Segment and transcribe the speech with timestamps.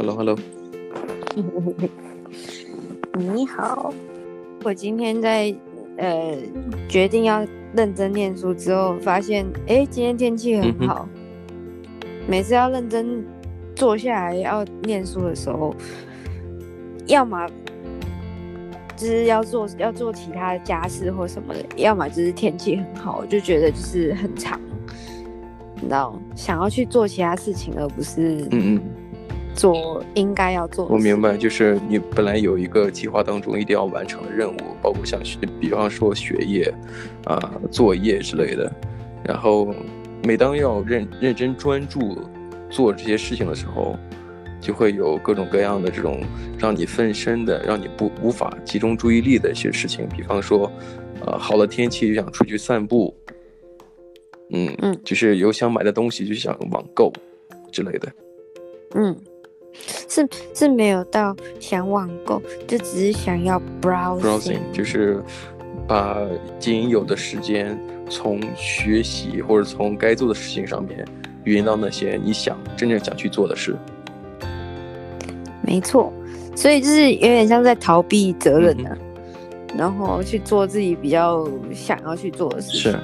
[0.00, 0.34] Hello，Hello。
[3.18, 3.92] 你好，
[4.64, 5.54] 我今天在
[5.98, 6.38] 呃
[6.88, 11.06] 决定要认真念书之后，发现哎，今天天气很好。
[11.12, 13.22] 嗯、每次要认真
[13.74, 15.76] 坐下来要念书的时候，
[17.06, 17.46] 要么
[18.96, 24.58] 就是要做要做其他的家事或什么的，要么就是天气很好，我就觉得就是很长，
[25.74, 28.80] 你知道，想要去做其他事情，而不是嗯嗯。
[29.54, 30.86] 做应该要做。
[30.86, 36.72] 我明白，就是你本来有一个计划当中一定要完成的任务，包括像学，比方说学业
[37.24, 38.72] 啊、呃、作业之类的。
[39.22, 39.74] 然后，
[40.24, 42.18] 每当要认认真专注
[42.70, 43.96] 做这些事情的时候，
[44.60, 46.22] 就会有各种各样的这种
[46.58, 50.08] 让你分身的、让你不无法集中注意力的一些事情。
[50.08, 50.72] 比方说，
[51.26, 53.14] 呃，好了天气就想出去散步，
[54.50, 57.12] 嗯嗯，就是有想买的东西就想网购
[57.70, 58.12] 之类的，
[58.94, 59.14] 嗯。
[60.10, 65.22] 是是没有到想网购，就只是想要 browsing，, browsing 就是
[65.86, 66.18] 把
[66.58, 67.78] 仅有的时间
[68.10, 71.04] 从学习或者从该做的事情上面，
[71.44, 73.76] 运到那些你想真正想去做的事。
[75.62, 76.12] 没错，
[76.56, 82.90] 所以就是有点像在逃避责任呢、啊嗯，然后去做自己比较想要去做的事情。
[82.90, 82.98] 是，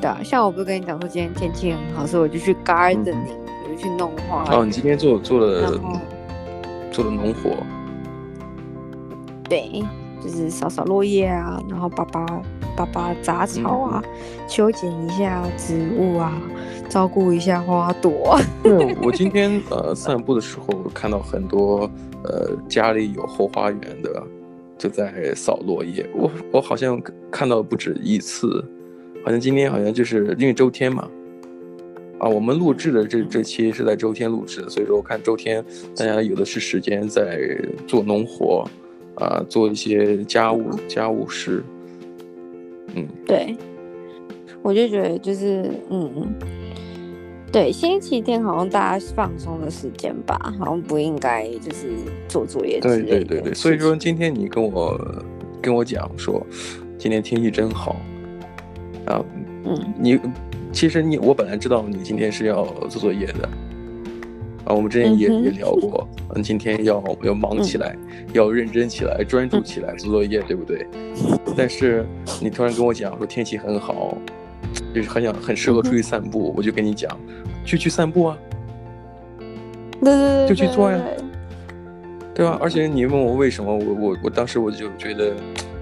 [0.00, 3.14] 对啊，像我不是跟你讲说今天天气很好，所以我就去 gardening。
[3.14, 3.47] 嗯
[3.78, 5.80] 去弄花哦，你今天做做了
[6.90, 7.50] 做了农活，
[9.48, 9.84] 对，
[10.22, 12.26] 就是扫扫落叶啊，然后拔拔
[12.76, 16.32] 拔拔杂草啊，嗯、修剪一下植物啊，
[16.88, 18.36] 照顾一下花朵。
[18.64, 21.88] 对，我今天呃散步的时候看到很多
[22.24, 24.22] 呃家里有后花园的
[24.76, 28.64] 就在扫落叶，我我好像看到不止一次，
[29.24, 31.08] 好像今天好像就是因为周天嘛。
[32.18, 35.64] 啊，我们录制的这这期是在周天录制的，所以说我看周天
[35.96, 37.38] 大家有的是时间在
[37.86, 38.68] 做农活，
[39.14, 41.62] 啊，做一些家务家务事。
[42.94, 43.56] 嗯，对，
[44.62, 46.34] 我就觉得就是嗯，
[47.52, 51.90] 对，星期天好像大家放松的时间吧，好像不应该就是
[52.26, 52.80] 做作业。
[52.80, 54.98] 对对对对，所以说今天你跟我
[55.62, 56.44] 跟我讲说，
[56.98, 57.94] 今天天气真好，
[59.06, 59.24] 啊，
[59.64, 60.18] 嗯，你。
[60.72, 63.48] 其实你我本来知道你今天是要做作业的，
[64.64, 70.86] 啊，我们之前也、嗯、也聊过，嗯，今天要要忙起来、嗯，要认真起来，专注起来做作业，对不对？
[71.56, 72.04] 但是
[72.40, 74.16] 你突然跟我讲说天气很好，
[74.94, 77.10] 就是很想很适合出去散步，嗯、我就跟你讲，
[77.64, 78.38] 去去散步啊，
[80.00, 81.00] 对对对，就去做呀，
[82.34, 82.58] 对吧？
[82.60, 85.34] 而且你问我为什么，我我我当时我就觉得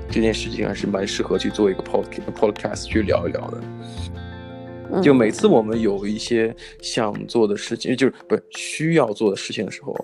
[0.08, 3.60] 这件事情还是蛮适合去做一个 podcast podcast 去聊一聊的。
[5.02, 9.94] 就每次我们有一些想做的事情，就是不是需要做的事情的时候，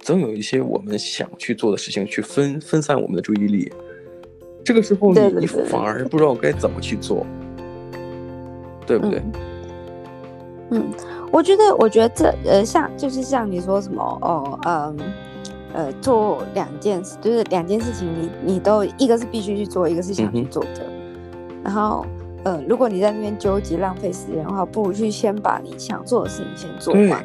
[0.00, 3.70] 总有一些我们想去做的事情去分分散我们的注意力。
[4.64, 7.26] 这个时候你你反而不知道该怎么去做，
[8.86, 9.22] 对不对？
[10.70, 10.84] 嗯，
[11.32, 14.96] 我觉得我觉得这呃像就是像你说什么哦嗯
[15.72, 22.06] 呃，呃做两件事，就是两件事情你你都一个是必须去做，一个是想去做的，嗯、然后。
[22.48, 27.22] 呃，如果你在那边纠结浪费时间的话，不如去先把你想做的事情先做完，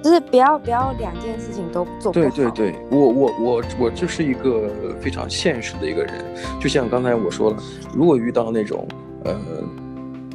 [0.00, 2.28] 就是不要不要两件事情都做不好。
[2.28, 6.24] 对对对，我我我我就是一个非常现实的一个人，
[6.60, 7.56] 就像刚才我说了，
[7.92, 8.86] 如果遇到那种
[9.24, 9.36] 呃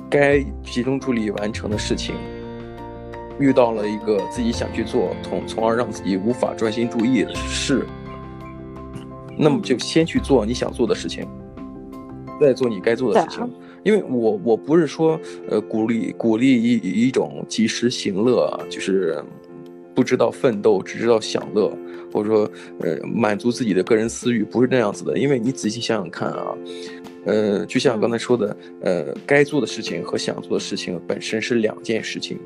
[0.09, 2.13] 该集中注意力完成的事情，
[3.39, 7.87] 遇到了一个自己想去做，从从而让自己无法专心注意的事，
[9.37, 11.25] 那么就先去做你想做的事情，
[12.41, 13.49] 再做你该做的事情。
[13.87, 15.17] 因为我我不是说，
[15.49, 16.73] 呃，鼓励鼓励一
[17.05, 19.17] 一种及时行乐，就是
[19.95, 21.71] 不知道奋斗，只知道享乐，
[22.11, 25.17] 或者说，呃，满足自己的个人私欲，不是那样子的。
[25.17, 26.53] 因为你仔细想想看啊，
[27.27, 32.37] 呃，就像刚才说的，呃，该做的事情和想做的事情本身是两件事情。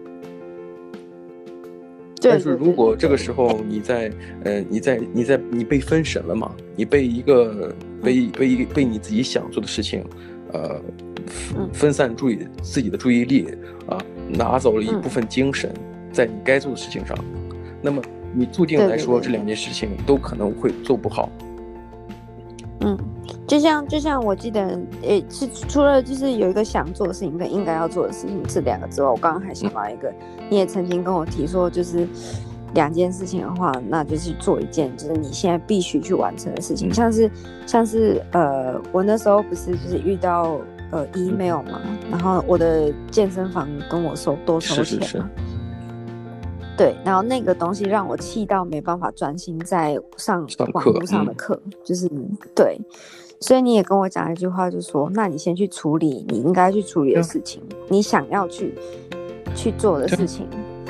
[2.22, 4.12] 但是如果这个时候你在，
[4.44, 6.56] 呃，你在你在你被分神了嘛？
[6.76, 10.06] 你被一个被被一被你自己想做的事情，
[10.54, 10.80] 呃。
[11.74, 13.48] 分散注意自己的注意力
[13.88, 13.98] 啊，
[14.30, 15.74] 拿走了一部分精神，
[16.12, 17.18] 在你该做的事情上，
[17.82, 18.02] 那么
[18.34, 21.30] 你注定来说，这两件事情都可能会做不好。
[22.82, 22.98] 嗯，
[23.46, 30.12] 就像就像我记得，诶，是除了就是有一个想做的事情跟应该要做的事情这两个之外，我刚刚还想到一个，
[30.50, 32.08] 你也曾经跟我提说，就是
[32.74, 37.30] 两件事情的话，那就是做一件就是你现在必须去完成的事情，像是
[37.68, 40.60] 像是呃，我那时候不是就是遇到。
[40.92, 41.80] 呃，email 嘛，
[42.10, 45.24] 然后我的健身房跟我收多收钱，是是是，
[46.78, 52.10] 对，然后那个东西让我气到没办法专心在上网络上的课，嗯、就是
[52.56, 52.80] 对。
[53.40, 58.76] 所以你也跟我讲一句话，就说，那你先去处理你应该去处理的事情，嗯、你想要去
[59.56, 60.48] 去做的事情。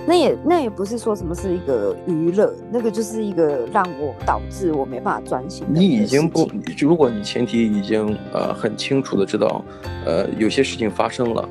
[0.07, 5.65] 那也那也不是说什么是一个娱乐，那个就是一个让我导致我没办法专心。
[5.69, 6.49] 你已经不，
[6.79, 9.63] 如果你前提已经呃很清楚的知道，
[10.05, 11.47] 呃有些事情发生了，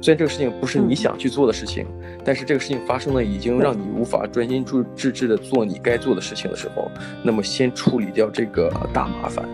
[0.00, 6.90] 虽然这个事情不是你想去做的事情，嗯、但是这个事情发生了，已经让你无法专心致致志的做你该做的事情的时候，
[7.22, 9.48] 那么先处理掉这个大麻烦，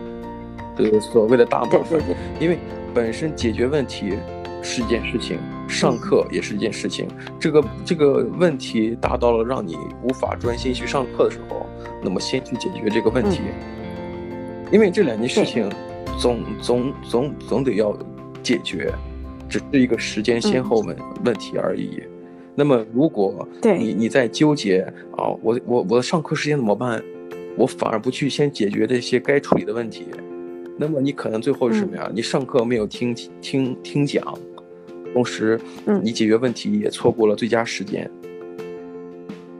[0.78, 2.58] 这个所谓的大麻烦，对对对，因为
[2.94, 4.14] 本身解决问题
[4.62, 5.38] 是一件事情。
[5.68, 7.06] 上课也是一件事情，
[7.38, 11.66] 这个这个问题达到了让你无法专心去上课的时候，
[12.02, 13.42] 那么先去解决这个问题，
[14.72, 15.70] 因为这两件事情
[16.18, 17.96] 总总总总得要
[18.42, 18.92] 解决，
[19.48, 22.02] 只是一个时间先后问问题而已。
[22.54, 24.80] 那么如果你你在纠结
[25.16, 27.00] 啊，我我我的上课时间怎么办？
[27.56, 30.06] 我反而不去先解决这些该处理的问题，
[30.76, 32.10] 那么你可能最后是什么呀？
[32.14, 34.36] 你上课没有听听听讲。
[35.14, 38.08] 同时，嗯，你解决问题也错过了最佳时间，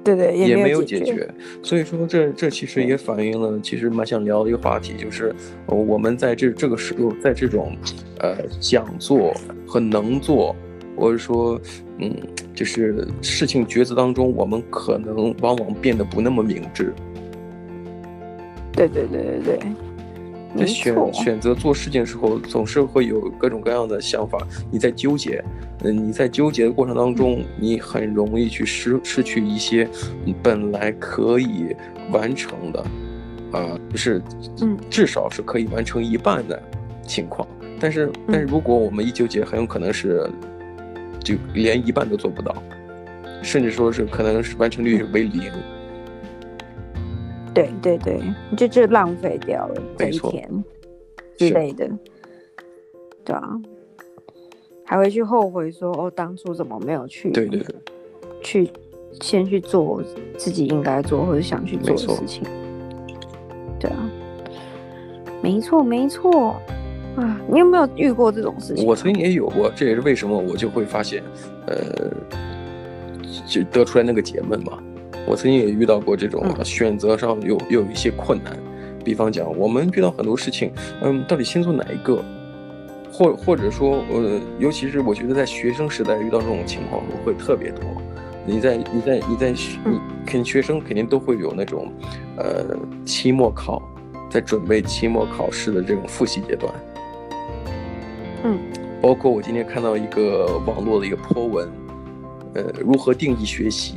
[0.04, 1.28] 对对，也没有解决。
[1.62, 5.34] 所以说，这这其实也反映了，其实蛮想聊的一个话题，就是
[5.66, 7.76] 我们在这这个时候，在这种
[8.20, 9.34] 呃讲座
[9.66, 10.54] 和能做，
[10.96, 11.60] 或者说
[11.98, 12.14] 嗯，
[12.54, 16.92] 就是事情抉择当中，我们可能往往变得不那么明智。
[18.72, 19.58] 对对对对对。
[20.56, 24.38] 在选选择做事情的时候，总是会有各种各样的想法，
[24.70, 25.44] 你在纠结，
[25.82, 29.88] 嗯，你在纠结的过程当中，你很容易去失失去一些
[30.42, 31.76] 本来可以
[32.10, 32.80] 完成的，
[33.52, 34.22] 啊，就是，
[34.88, 36.60] 至少是可以完成一半的
[37.06, 37.46] 情况。
[37.78, 40.28] 但是，但是如果我们一纠结，很有可能是
[41.22, 42.54] 就连一半都做不到，
[43.42, 45.52] 甚至说是可能是完成率为零。
[47.58, 48.20] 对对对，
[48.56, 50.64] 就就浪费掉了这一天
[51.36, 51.88] 之类的，
[53.24, 53.60] 对啊，
[54.84, 57.30] 还会去后悔说哦，当初怎么没有去？
[57.30, 57.74] 对对对，
[58.42, 58.70] 去
[59.20, 60.02] 先去做
[60.36, 62.44] 自己应该做或者想去做的事情。
[63.80, 64.10] 对啊，
[65.42, 66.56] 没错没错
[67.16, 68.86] 啊，你有没有遇过这种事情？
[68.86, 71.22] 我曾经也有过，这也是为什么我就会发现，
[71.66, 72.10] 呃，
[73.46, 74.82] 就得出来那个结论嘛。
[75.28, 78.56] 我曾经也遇到过这种选择上有有一些困难，
[79.04, 80.72] 比方讲，我们遇到很多事情，
[81.02, 82.24] 嗯，到底先做哪一个，
[83.12, 87.82] 或或者说，呃，尤其是我觉得在学生时代遇到这种情况会特别多。
[88.46, 89.58] 你在你在你在你
[90.24, 91.92] 肯定学生肯定都会有那种，
[92.38, 92.64] 呃，
[93.04, 93.82] 期末考，
[94.30, 96.72] 在准备期末考试的这种复习阶段。
[98.44, 98.58] 嗯，
[99.02, 101.68] 包括我今天看到一个网络的一个 po 文，
[102.54, 103.96] 呃，如何定义学习？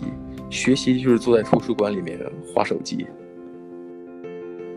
[0.51, 2.19] 学习就是坐在图书馆里面
[2.53, 3.07] 划手机，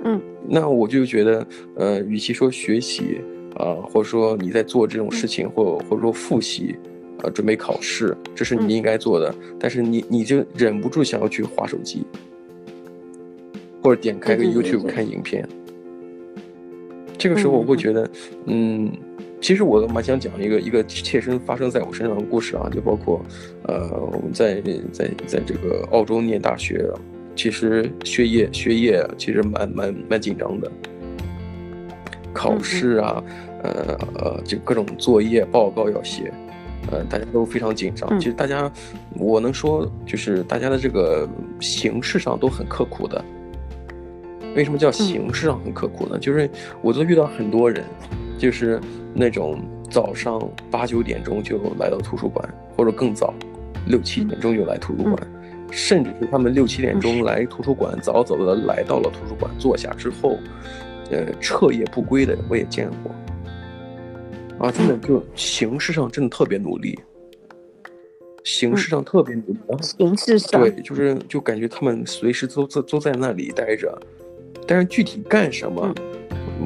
[0.05, 3.21] 嗯，那我就觉得，呃，与其说学习
[3.57, 6.77] 啊、呃，或者说你在做这种事情，或或者说复习，
[7.23, 12.07] 呃，准备考试，这是你应该做的，但是你你就忍不住想要去划手机，
[13.83, 15.47] 或者点开个 YouTube 看影片，
[17.19, 18.11] 这个时候我会觉得，
[18.47, 18.91] 嗯。
[19.45, 23.21] 其实我蛮想讲一个一个切身发生在我身上的故事啊，就包括，
[23.65, 24.59] 呃，我们在
[24.91, 26.91] 在在这个澳洲念大学，
[27.37, 30.73] 其实学业学业其实蛮蛮蛮紧张的，
[32.33, 33.23] 考试啊，
[33.63, 36.33] 呃呃，就各种作业报告要写，
[36.91, 38.19] 呃，大家都非常紧张。
[38.19, 38.73] 其实大家，
[39.19, 41.29] 我能说就是大家的这个
[41.61, 43.23] 形式上都很刻苦的。
[44.57, 46.19] 为什么叫形式上很刻苦呢？
[46.19, 46.49] 就是
[46.81, 47.85] 我都遇到很多人，
[48.39, 48.81] 就是。
[49.17, 53.33] 那种早上八九点钟就来到图书馆，或者更早，
[53.87, 55.17] 六七点钟就来图书馆，
[55.71, 60.37] 甚至是他们六七点钟来图书馆，早早的来到了图书馆坐下之后，
[61.13, 64.67] 呃，彻夜不归的我也见过。
[64.67, 66.99] 啊，真的就形式上真的特别努力，
[68.43, 73.97] 形式上特别努力，形式上对，就是就感觉他们随时都在都在那里待着，
[74.67, 75.95] 但是具体干什么？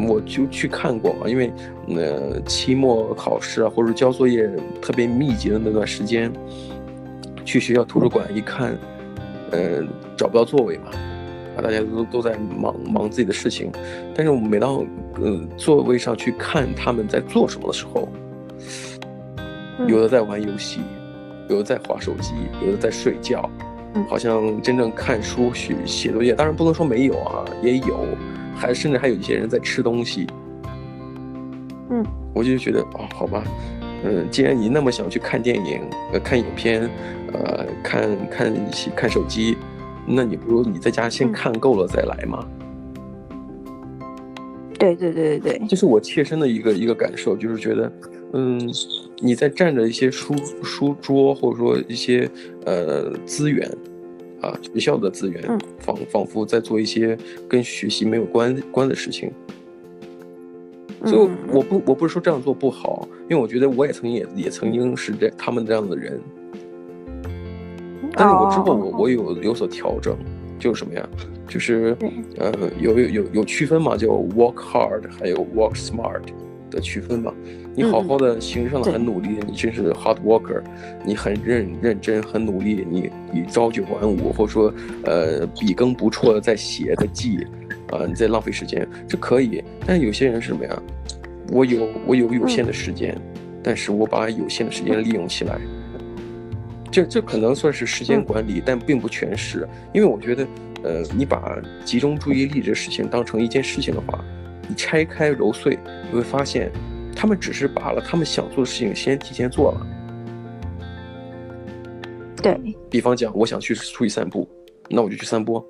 [0.06, 1.52] 我就去看过嘛，因为，
[1.88, 4.48] 呃，期末考试啊，或者交作业
[4.80, 6.30] 特别密集的那段时间，
[7.44, 8.76] 去学校图书馆一看，
[9.50, 9.82] 呃，
[10.16, 10.90] 找不到座位嘛，
[11.56, 13.72] 啊，大家都都在忙忙自己的事情，
[14.14, 14.84] 但是我们每到
[15.16, 18.08] 呃座位上去看他们在做什么的时候，
[19.86, 20.80] 有的在玩游戏，
[21.48, 23.48] 有的在划手机，有的在睡觉，
[24.08, 28.04] 好像真正看书写写作业，当然不能说没有啊，也有。
[28.58, 30.26] 还甚至还有一些人在吃东西，
[31.90, 33.44] 嗯，我就觉得啊、哦，好吧，
[34.04, 35.80] 嗯，既然你那么想去看电影、
[36.12, 36.90] 呃看影片、
[37.32, 38.52] 呃看看
[38.96, 39.56] 看手机，
[40.06, 42.44] 那你不如你在家先看够了再来嘛。
[44.78, 47.92] 对对对对对，这是我切身的一个一个感受，就是觉得，
[48.32, 48.60] 嗯，
[49.20, 52.30] 你在占着一些书书桌或者说一些
[52.64, 53.68] 呃资源，
[54.40, 55.42] 啊学校的资源，
[55.78, 57.16] 仿仿佛在做一些
[57.48, 59.32] 跟学习没有关关的事情。
[61.04, 66.20] 所以我不我不是说这样做不好，因为我觉得我也曾经也也曾经是这他们这样的人，
[68.12, 70.16] 但是我之后我我有有所调整，
[70.58, 71.08] 就是什么呀？
[71.46, 71.96] 就是
[72.36, 76.20] 呃有有有有区分嘛，叫 work hard 还有 work smart
[76.70, 77.32] 的区分吧。
[77.74, 80.62] 你好好的形式上的很努力，你真是 hard worker，
[81.04, 84.72] 你很认认真很努力，你你朝九晚五，或者说
[85.04, 87.46] 呃笔耕不辍的在写在记。
[87.90, 90.82] 啊，你在浪费时间，这可以，但有些人是什么呀？
[91.50, 95.58] 我有我有有限的时间，嗯、但是我把有限的时间利用起来，
[96.90, 100.46] 这这可能算是时间管理，嗯、但并不全是，因为我觉得，
[100.82, 104.22] 呃，你把集中注意力这事情当成一件事情的话，
[104.68, 105.78] 你拆开揉碎，
[106.10, 106.70] 你会发现，
[107.16, 109.86] 他们只是把了他们想做的事情先提前做了。
[112.42, 112.56] 对，
[112.88, 114.48] 比方讲，我想去出去散步，
[114.88, 115.64] 那我就去散步。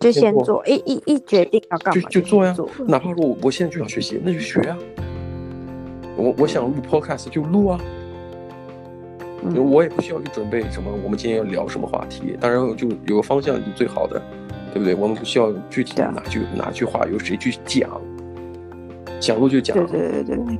[0.00, 2.56] 就先做，一一一决定要干嘛就就做呀。
[2.88, 4.76] 哪怕说我我现在就想学习，那就学呀。
[6.16, 7.78] 我我想录 podcast 就录啊。
[9.54, 12.36] 我也不需要去准备什么，我们今天要聊什么话题。
[12.40, 14.20] 当然就有个方向就最好的，
[14.72, 14.94] 对不对？
[14.94, 17.88] 我们不需要具体哪句哪句话由谁去讲，
[19.20, 19.76] 想录就讲。
[19.76, 20.58] 对对对对。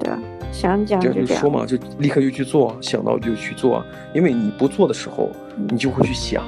[0.00, 0.18] 对啊，
[0.50, 3.84] 想讲就说嘛，就立刻就去做，想到就去做。
[4.12, 5.30] 因为你不做的时候，
[5.68, 6.42] 你就会去想。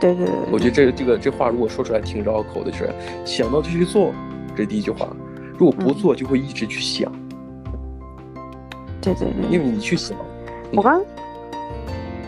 [0.00, 2.92] 对对对，我觉得这这个这话如果说出来挺绕口的，就是
[3.24, 4.12] 想到就去做，
[4.56, 5.08] 这是第一句话。
[5.56, 7.12] 如果不做，就会一直去想。
[9.00, 10.18] 对对对，因为你去想。
[10.72, 11.00] 我刚，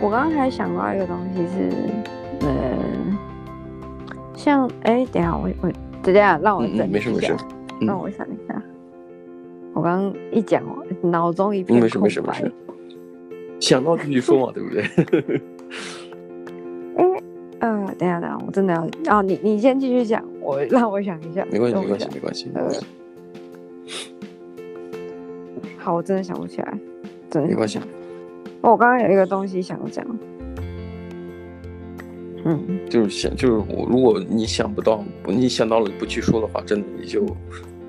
[0.00, 1.71] 我刚刚还想到一个东西是，
[2.41, 3.19] 呃，
[4.35, 5.71] 像哎，等下我我
[6.03, 7.35] 等下让我等，没事没事，
[7.81, 8.63] 让我想一下。
[9.73, 10.63] 我刚刚一讲，
[11.03, 11.83] 脑中一片空白。
[11.83, 12.53] 没事没事没事，
[13.61, 14.85] 想到继续说嘛， 对不对？
[16.97, 17.15] 嗯、
[17.87, 21.47] 呃，等下等下，我真的要啊，你你先继续讲，我让我想一下。
[21.53, 22.51] 没关系没关系没关系。
[22.55, 22.69] 呃，
[25.79, 26.79] 好，我真的想不起来，
[27.31, 27.79] 真的没关系。
[28.63, 30.05] 哦，我刚刚有一个东西想讲，
[32.45, 37.25] 嗯，就是想就是我，如果你想不到，你想到了你不去说的话，真的你就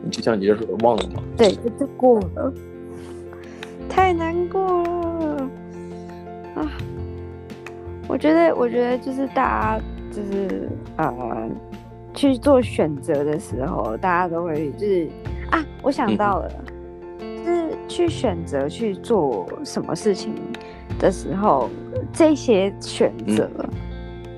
[0.04, 1.22] 你就像你这说的忘了嘛。
[1.38, 2.54] 对，就过了，
[3.90, 5.50] 太难过了。
[6.56, 6.72] 啊。
[8.08, 9.82] 我觉得，我觉得就是大家
[10.12, 10.68] 就是
[10.98, 11.50] 呃
[12.14, 15.08] 去做选择的时候，大家都会就是
[15.50, 16.52] 啊，我想到了，
[17.22, 20.34] 嗯、就是去选择去做什么事情
[21.00, 21.70] 的时候，
[22.12, 23.70] 这些选择，嗯、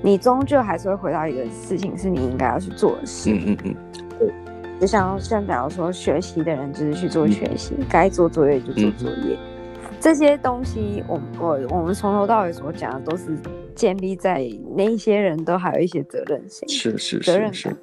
[0.04, 3.30] 你终究还是会回到一个事情，是你应该要去做的事。
[3.32, 3.74] 嗯嗯嗯，
[4.18, 4.34] 对，
[4.78, 9.38] 就像像假如说学习的人就是去做学习，嗯、该做作业就做作业，
[9.82, 13.36] 嗯、这些东西我，我我我们从头到尾所讲的都是。
[13.74, 17.76] 建立在那一些人都还有一些责任心，是是责任感，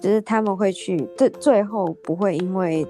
[0.00, 2.84] 就是他们会去，最最后不会因为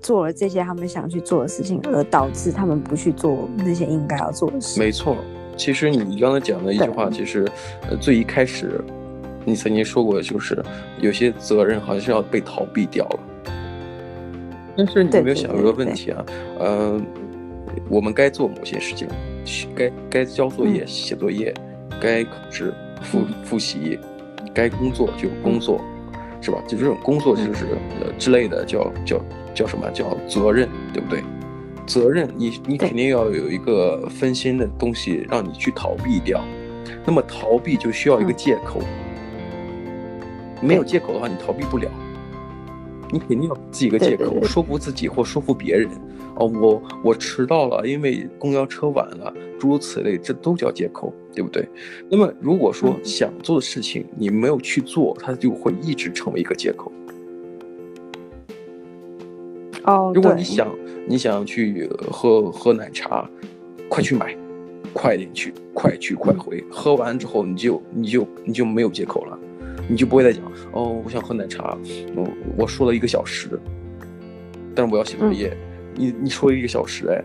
[0.00, 4.80] 做了这些他们想去做的事情，而导致他们不去做那些应该要做的事。
[4.80, 5.14] 没错，
[5.60, 7.46] 其实你刚才讲的一句话，其实
[7.90, 8.80] 呃最一开始
[9.44, 10.58] 你曾经说过，就是
[11.02, 13.20] 有些责任好像是要被逃避掉了。
[14.74, 16.24] 但是你有没有想过一个问题啊？
[16.60, 16.96] 嗯。
[16.96, 17.00] 呃
[17.88, 19.06] 我们该做某些事情，
[19.76, 21.54] 该该交作业、写作业，
[22.00, 23.96] 该考试、复复习，
[24.52, 25.80] 该工作就工作，
[26.40, 26.60] 是吧？
[26.66, 27.66] 就这种工作就是
[28.00, 29.24] 呃之类的，叫叫
[29.54, 29.88] 叫什么？
[29.92, 31.22] 叫责任，对不对？
[31.90, 36.40] 责任，你你肯定要有一个分心的东西让你去逃避掉，
[37.04, 38.80] 那么逃避就需要一个借口，
[40.62, 41.90] 没有借口的话，你逃避不了，
[43.10, 45.88] 你肯定要自己一个借口，说服自己或说服别人。
[46.36, 51.68] 哦，我我迟到了，因为公交车晚了，诸如此类，这都叫借口，对不对？
[52.08, 56.90] 那么如果说想做的事情你没有去做，它就会一直成为一个借口。
[59.84, 60.68] 哦，如果你想
[61.06, 63.28] 你想去喝喝奶茶，
[63.88, 64.36] 快去买，
[64.92, 69.38] 快点去，快去快回，喝完之后你就你就你就没有借口了，
[69.88, 71.76] 你就不会再讲哦，我想喝奶茶，
[72.14, 73.58] 我我说了一个小时，
[74.74, 75.48] 但是我要写作业。
[75.48, 77.22] 嗯你你说一个小时哎，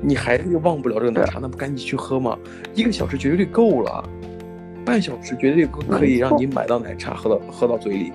[0.00, 2.38] 你还是忘不了这个奶茶，那不赶紧去喝吗？
[2.74, 4.08] 一个小时绝对够了，
[4.84, 8.12] 半小时绝对可以让你买到奶茶喝到喝到嘴里。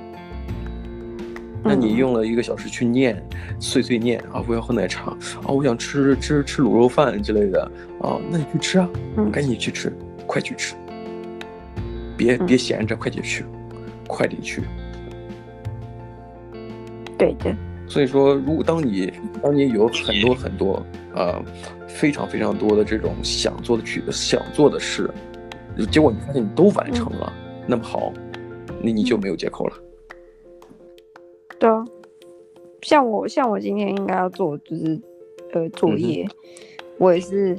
[1.64, 3.22] 那你用了一个小时去念，
[3.60, 7.62] 碎碎念啊，我要喝奶茶啊，我想吃吃吃卤肉饭之类的
[8.02, 8.90] 啊，那你去吃啊，
[9.32, 9.92] 赶紧去吃，
[10.26, 10.76] 快去吃，
[12.16, 13.44] 别别闲着，快点去，
[14.08, 14.62] 快点去。
[17.18, 17.56] 对的。
[17.90, 20.86] 所以说，如果当你当你有很多很多
[21.16, 21.42] 啊，
[21.88, 25.10] 非常非常多的这种想做的去想做的事，
[25.90, 27.34] 结果你发现你都完成了，
[27.66, 28.12] 那么好，
[28.82, 29.74] 那你就没有借口了。
[31.60, 31.84] 对啊，
[32.82, 35.00] 像我像我今天应该要做就是
[35.54, 36.30] 呃作业，嗯、
[36.98, 37.58] 我也是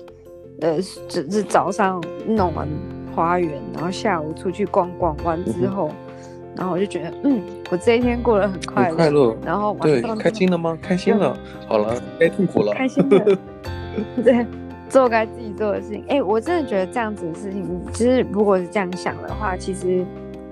[0.61, 2.69] 呃只是早上弄完
[3.15, 6.19] 花园，然后下午出去逛逛完之后，嗯、
[6.57, 10.79] 然后我就觉得嗯，我这一天过得很快乐，快乐，然后对开心了吗？
[10.81, 13.39] 开心了，嗯、好了，该痛苦了，开心了，
[14.23, 14.47] 对，
[14.89, 16.05] 做该自己做的事情。
[16.09, 20.07] 哎，我真的觉得这样子的事情，其实如果是这样想的话，其实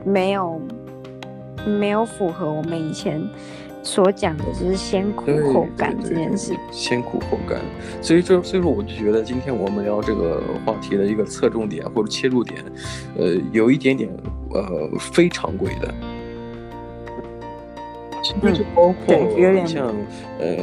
[0.04, 0.60] 没有。
[1.66, 3.20] 没有符合我们以前
[3.82, 6.54] 所讲的，就是先苦后甘这件事。
[6.70, 7.60] 先苦后甘，
[8.00, 12.64] 所以就所以说我就觉得今天我们聊这个话题的一个侧重点或者切入点，
[13.16, 14.10] 呃，有一点点
[14.52, 15.94] 呃非常规的。
[18.42, 19.14] 那就包括
[19.66, 19.86] 像
[20.40, 20.56] 呃，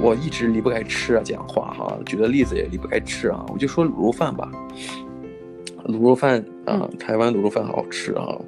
[0.00, 4.50] 我一直离不开吃啊，讲话哈，举的例子也离不开吃啊，我就说卤肉饭吧。
[5.88, 8.38] 卤肉饭啊，台湾卤肉饭好好吃啊！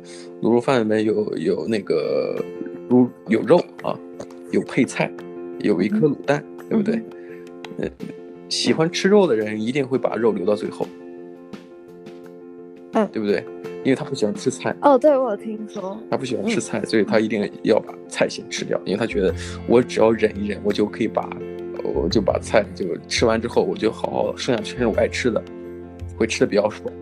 [0.43, 2.37] 卤肉饭里面有有那个
[2.91, 3.99] 卤有肉啊，
[4.53, 5.11] 有配菜，
[5.61, 7.03] 有一颗卤蛋，嗯、对不对？
[7.79, 7.91] 嗯，
[8.51, 10.87] 喜欢吃肉的人一定会把肉留到最后，
[12.93, 13.43] 嗯，对不对？
[13.85, 14.77] 因为他不喜欢吃菜。
[14.83, 15.99] 哦，对，我有听说。
[16.11, 19.35] 他不喜欢吃菜，所以他一定要把菜先吃掉，因为他觉得
[19.67, 21.27] 我只要忍一忍，我就可以把
[21.83, 25.43] 我就把菜就吃完之后，我就好好剩下全是我爱吃的，
[26.19, 26.93] 会吃的比较爽。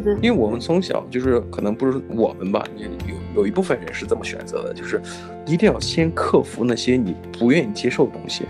[0.00, 5.02] 对，因为我们从小就是可能不是我们吧，也有有一部分人是这么选择的，就是
[5.46, 8.46] 一定要先克服那些你不愿意接受的东西，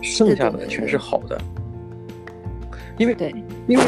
[0.00, 1.38] 剩下的全是好的。
[2.96, 3.34] 因为对，
[3.66, 3.84] 因为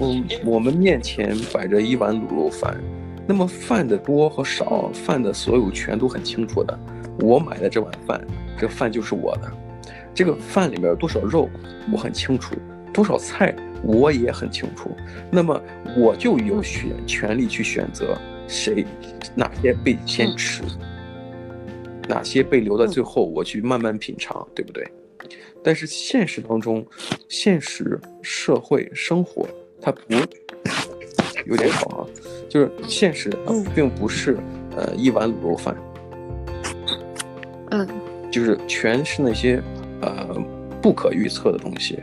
[0.00, 2.76] 嗯，我们面前摆着一碗卤肉饭，
[3.24, 6.76] 那么饭的多和少，饭的所有权都很清楚的。
[7.20, 8.20] 我买的这碗饭，
[8.58, 9.52] 这个饭就是我的，
[10.12, 11.48] 这个饭里面有多少肉，
[11.92, 12.56] 我很清楚，
[12.96, 13.54] 多少菜。
[13.82, 14.90] 我也很清楚，
[15.30, 15.62] 那么
[15.96, 18.84] 我就有选权利去选择谁
[19.34, 20.62] 哪些被先吃，
[22.08, 24.84] 哪些被留到最后，我去慢慢品尝，对不对？
[25.62, 26.84] 但是现实当中，
[27.28, 29.46] 现实社会生活
[29.80, 30.00] 它不
[31.44, 32.06] 有点吵啊，
[32.48, 33.30] 就是现实
[33.72, 34.38] 并不是
[34.74, 35.76] 呃一碗卤肉饭，
[37.70, 37.86] 嗯，
[38.32, 39.62] 就是全是那些
[40.00, 40.34] 呃
[40.82, 42.02] 不可预测的东西。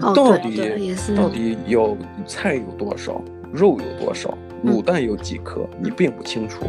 [0.00, 6.66] 到底到底有菜有多少，肉有多少，卤蛋有几颗，你并不清楚。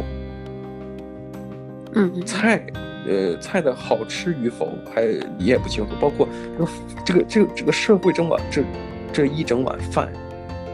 [1.94, 2.64] 嗯，菜，
[3.06, 5.02] 呃，菜的好吃与否还
[5.38, 5.90] 你也不清楚。
[6.00, 6.28] 包括
[7.04, 8.62] 这个这个这个社会整碗这
[9.12, 10.12] 这一整碗饭，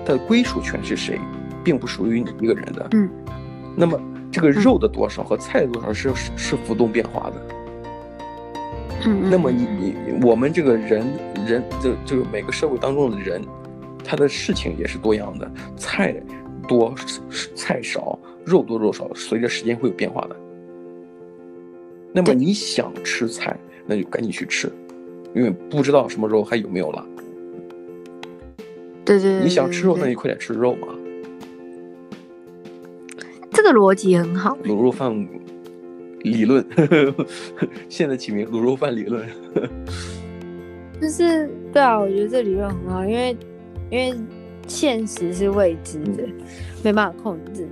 [0.04, 1.18] 它的归属权是谁，
[1.64, 2.88] 并不属于你一个人的。
[2.92, 3.08] 嗯，
[3.76, 7.47] 那么这个肉的多少和菜的多少是是浮动变化的。
[9.06, 9.94] 嗯，那么你你
[10.26, 11.06] 我们这个人
[11.46, 13.40] 人这这个每个社会当中的人，
[14.04, 16.14] 他的事情也是多样的，菜
[16.66, 16.94] 多
[17.54, 20.36] 菜少，肉多肉少，随着时间会有变化的。
[22.12, 23.56] 那么你想吃菜，
[23.86, 24.70] 那就赶紧去吃，
[25.34, 27.06] 因为不知道什么时候还有没有了。
[29.04, 30.88] 对对，对，你想吃肉，那你快点吃肉嘛。
[33.50, 34.56] 这个逻辑很好。
[34.64, 35.28] 卤肉饭。
[36.22, 36.64] 理论，
[37.88, 39.26] 现在起名卤肉饭理论，
[41.00, 43.36] 就是对啊，我觉得这理论很好，因为
[43.90, 44.14] 因为
[44.66, 46.34] 现实是未知的，嗯、
[46.82, 47.68] 没办法控制。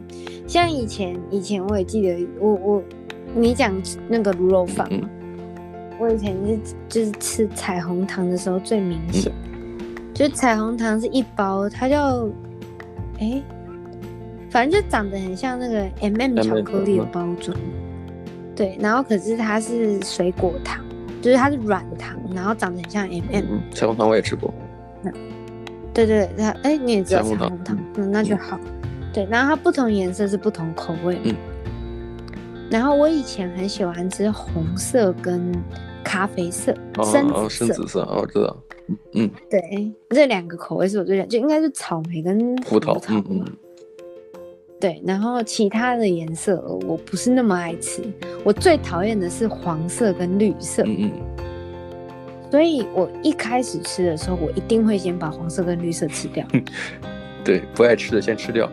[0.46, 2.82] 像以前以前我也记得，我我
[3.34, 3.72] 你讲
[4.08, 5.02] 那个卤肉饭，嗯、
[5.98, 12.28] 我以前是就是吃彩虹糖的时候最明显，嗯、就彩虹糖是一包，它叫
[13.18, 13.42] 哎，
[14.50, 17.56] 反正就长得很像那个 MM 巧克力的包装。
[18.56, 20.82] 对，然后可是它是水果糖，
[21.20, 23.44] 就是它是软糖，然后长得很像 MM。
[23.50, 24.52] 嗯，彩虹糖我也吃过。
[25.04, 25.12] 嗯、
[25.92, 28.58] 对对，它哎你也知道彩虹糖，嗯，那就好。
[28.64, 31.18] 嗯、对，然后它不同颜色是不同口味。
[31.24, 31.36] 嗯。
[32.70, 35.52] 然后我以前很喜欢吃红色跟
[36.02, 37.38] 咖啡色，哦、深紫色。
[37.38, 38.56] 哦，深紫色，哦，我知道。
[39.12, 39.30] 嗯。
[39.50, 42.98] 对，这两个口味是我最喜欢，就应该是草莓跟葡萄。
[43.10, 43.44] 嗯嗯。
[44.78, 48.02] 对，然后其他的颜色我不是那么爱吃，
[48.44, 50.82] 我最讨厌的是黄色跟绿色。
[50.84, 51.12] 嗯嗯。
[52.50, 56.46] 所以我一开始吃的时候，我一定会先把黄色跟绿色吃掉。
[57.44, 58.70] 对，不爱吃的先吃掉。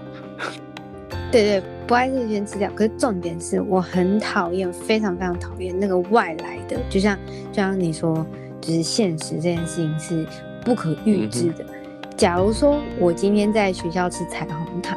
[1.31, 2.69] 对对，不爱吃的先吃掉。
[2.75, 7.17] 可是重点是我很讨厌，非常非常讨厌那个外来的，就像
[7.51, 8.25] 就像你说，
[8.61, 10.27] 就是现实这件事情是
[10.65, 11.63] 不可预知的。
[11.63, 11.79] 嗯
[12.15, 14.95] 假如说我今天在学校吃彩虹糖，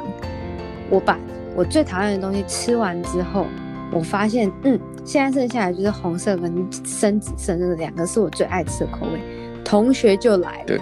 [0.90, 1.18] 我把
[1.54, 3.46] 我最讨厌的东西吃完之后，
[3.92, 6.52] 我发现，嗯，现在剩下来就是红色跟
[6.84, 9.20] 深紫色那个两个是我最爱吃的口味，
[9.64, 10.80] 同学就来了，对，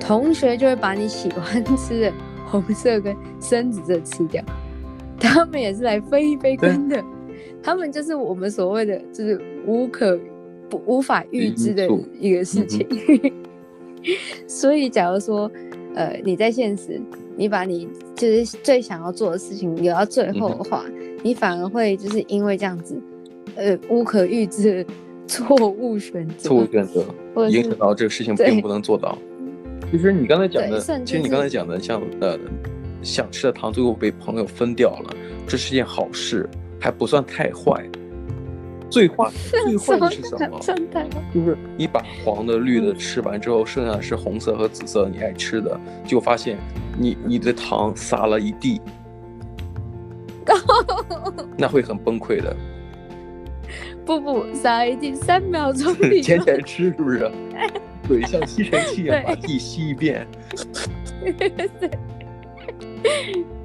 [0.00, 2.12] 同学就会把你喜欢吃的
[2.46, 4.42] 红色跟深紫色吃掉，
[5.18, 7.02] 他们也是来分一杯羹的，
[7.62, 10.18] 他们就是我们所谓的就是无可
[10.68, 12.86] 不无法预知的一个事情。
[14.48, 15.48] 所以，假如说，
[15.94, 17.00] 呃，你在现实，
[17.36, 23.00] 你把你就是最想要做的事情留到最后的话，嗯、你反而会就是因为这样子，
[23.56, 24.92] 呃，无可预知的
[25.26, 27.04] 错误选择，错误选择，
[27.48, 29.16] 影响到这个事情并不能做到。
[29.90, 32.38] 其实你刚才讲的，其实你刚才讲的，像呃，
[33.02, 35.16] 想吃的糖最后被朋友分掉了，
[35.46, 36.48] 这是件好事，
[36.80, 37.84] 还不算太坏。
[38.92, 40.60] 最坏最坏的是什么？
[41.34, 46.58] 就是你把黄的、绿的吃完之后，剩下的是红色和紫色你爱吃的，就发现
[46.98, 48.82] 你你的糖撒了一地，
[51.56, 52.54] 那会很崩溃的。
[54.04, 57.30] 不不，撒一地三秒钟， 捡起来吃是不是？
[58.06, 60.26] 对，像吸尘器一样 把地吸一遍。
[61.24, 61.52] 对，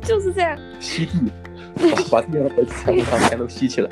[0.03, 0.57] 就是这样。
[0.79, 1.31] 吸地，
[2.11, 3.89] 把把地上的彩虹糖全都吸起来。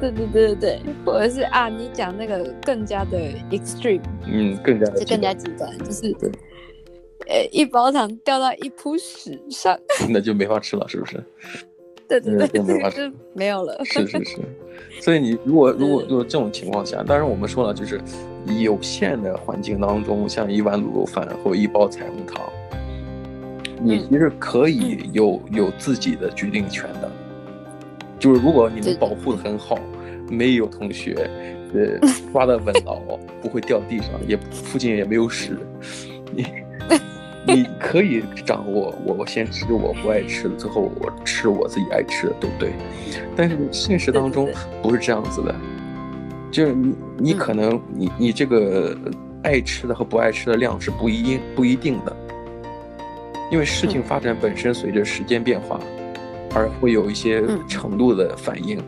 [0.00, 3.18] 对对对对对，或者是啊，你讲那个更加的
[3.50, 6.30] extreme，嗯，更加的就更加极端，就是对，
[7.28, 9.78] 呃，一包糖掉到一铺屎上，
[10.10, 11.22] 那就没法吃了，是不是？
[12.08, 13.76] 对 对对，没法吃，没有了。
[13.84, 14.38] 是是是，
[15.00, 18.00] 所以你如果如果如果这种情况下，当然我们说了，就是
[18.60, 22.48] 有限的环境当中，像一碗卤肉饭或一包彩虹糖，
[23.82, 27.10] 你其实可以有有自己的决定权的。
[28.18, 29.78] 就是如果你们保护的很好，
[30.28, 31.28] 没有同学，
[31.74, 32.98] 呃， 抓的稳牢，
[33.42, 35.58] 不会掉地上，也附近也没有屎，
[36.32, 36.46] 你
[37.46, 42.72] 你可以掌握，我先吃我不爱吃的，最后我吃我自己爱吃的，对不对？
[43.36, 44.48] 但是现实当中
[44.82, 45.54] 不是这样子的，
[46.50, 48.96] 就是你你可能你你这个
[49.42, 52.16] 爱吃的和不爱吃的量是不一不一定的，
[53.52, 55.78] 因为事情发展本身随着时间变化。
[56.56, 58.84] 而会有一些程度的反应，嗯、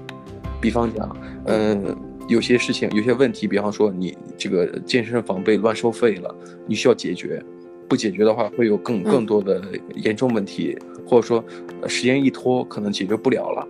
[0.59, 6.35] 比方讲，嗯、呃，有些事情，有些问题，比方说你这个健身房被乱收费了，
[6.67, 7.43] 你需要解决，
[7.87, 9.63] 不解决的话会有更更多的
[9.97, 11.45] 严重问题，嗯、或者说
[11.87, 13.69] 时间一拖可能解决不了了，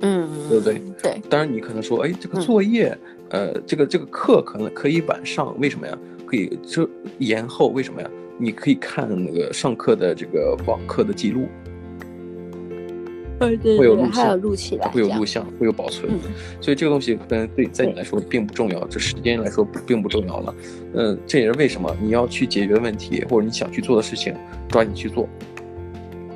[0.00, 0.80] 嗯，对不对？
[1.02, 1.20] 对。
[1.28, 2.96] 当然你可能说，哎，这个作业，
[3.28, 5.98] 嗯、呃，这个这个课可能可以晚上，为什么呀？
[6.24, 8.10] 可以这延后，为什么呀？
[8.38, 11.46] 你可以看那个上课的这个网课的记录。
[13.38, 16.18] 对对对，会有录像，录起来，会有录像，会有保存，嗯、
[16.60, 20.54] 所以这个东西可能对在你来说并不重要，这时间来说并不重要了。
[20.94, 24.34] 嗯，这也是为什么你要去解决问题或者你想去做的事情，
[24.68, 25.28] 抓紧去做，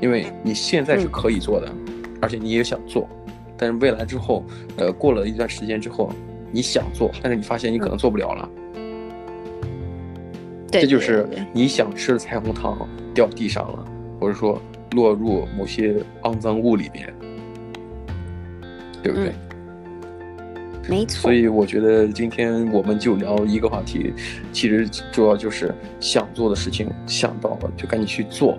[0.00, 3.08] 因为你现在是可以做的，嗯、而且你也想做，
[3.56, 4.44] 但是未来之后，
[4.76, 6.10] 呃，过了一段时间之后，
[6.52, 8.48] 你想做，但是你发现你可能做不了了。
[10.70, 13.84] 这就是你想吃的彩虹糖掉地上了，
[14.20, 14.60] 或者说。
[14.92, 17.12] 落入某些肮脏物里边，
[19.02, 19.28] 对不对？
[19.28, 21.20] 嗯、没错。
[21.22, 24.12] 所以我觉得今天我们就聊一个话题，
[24.52, 28.58] 其实主要就是想做的事情想到了就赶紧去做。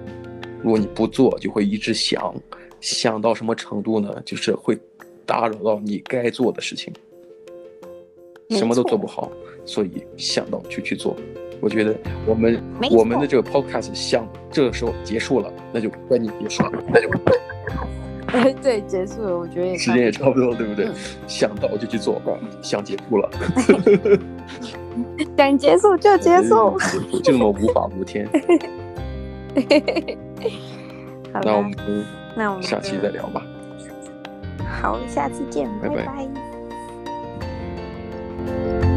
[0.62, 2.34] 如果你不做，就会一直想，
[2.80, 4.22] 想到什么程度呢？
[4.26, 4.78] 就是会
[5.26, 6.94] 打扰到你该做的事情，
[8.52, 9.32] 什么都做不好。
[9.66, 11.16] 所以想到就去做。
[11.64, 11.96] 我觉得
[12.26, 17.10] 我们我们的这个 podcast 想这个时候结束了，那就关你结束了，那就
[18.28, 19.38] 哎 对，结束了。
[19.40, 20.88] 我觉得时间也差不多，对不对？
[20.88, 20.94] 嗯、
[21.26, 22.22] 想到就去做，
[22.62, 23.30] 想结束了，
[25.38, 26.78] 想结束就结束，
[27.24, 28.28] 就那么无法无天。
[31.32, 31.74] 那我们
[32.36, 33.42] 那我们下期再聊吧。
[34.82, 35.96] 好，下次见，拜拜。
[35.96, 36.06] 拜
[38.52, 38.93] 拜。